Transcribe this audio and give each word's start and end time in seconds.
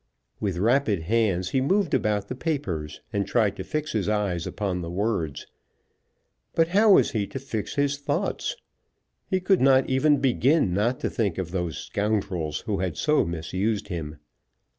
With 0.39 0.57
rapid 0.57 1.01
hands 1.03 1.49
he 1.51 1.61
moved 1.61 1.93
about 1.93 2.27
the 2.27 2.33
papers, 2.33 3.01
and 3.13 3.27
tried 3.27 3.55
to 3.57 3.63
fix 3.63 3.91
his 3.91 4.09
eyes 4.09 4.47
upon 4.47 4.81
the 4.81 4.89
words. 4.89 5.45
But 6.55 6.69
how 6.69 6.93
was 6.93 7.11
he 7.11 7.27
to 7.27 7.37
fix 7.37 7.75
his 7.75 7.99
thoughts? 7.99 8.55
He 9.29 9.39
could 9.39 9.61
not 9.61 9.87
even 9.87 10.17
begin 10.17 10.73
not 10.73 10.99
to 11.01 11.09
think 11.11 11.37
of 11.37 11.51
those 11.51 11.77
scoundrels 11.77 12.61
who 12.61 12.79
had 12.79 12.97
so 12.97 13.23
misused 13.25 13.89
him. 13.89 14.17